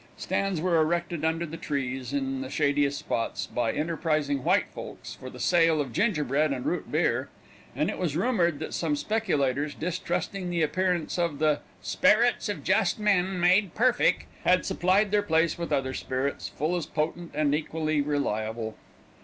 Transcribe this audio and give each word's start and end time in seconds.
Stands 0.17 0.59
were 0.61 0.81
erected 0.81 1.23
under 1.23 1.45
the 1.45 1.57
trees, 1.57 2.11
in 2.11 2.41
the 2.41 2.49
shadiest 2.49 2.97
spots, 2.97 3.45
by 3.45 3.71
enterprising 3.71 4.43
white 4.43 4.65
folks, 4.73 5.13
for 5.13 5.29
the 5.29 5.39
sale 5.39 5.79
of 5.79 5.93
gingerbread 5.93 6.51
and 6.51 6.65
root 6.65 6.91
beer, 6.91 7.29
and 7.75 7.87
it 7.87 7.99
was 7.99 8.17
rumored 8.17 8.57
that 8.57 8.73
some 8.73 8.95
speculators, 8.95 9.75
distrusting 9.75 10.49
the 10.49 10.63
appearance 10.63 11.19
of 11.19 11.37
the 11.37 11.59
"sperits 11.83 12.49
of 12.49 12.63
just 12.63 12.97
men 12.97 13.39
made 13.39 13.75
perfeck," 13.75 14.25
had 14.43 14.65
supplied 14.65 15.11
their 15.11 15.21
place 15.21 15.55
with 15.59 15.71
other 15.71 15.93
spirits, 15.93 16.49
full 16.49 16.75
as 16.75 16.87
potent 16.87 17.29
and 17.35 17.53
equally 17.53 18.01
reliable. 18.01 18.75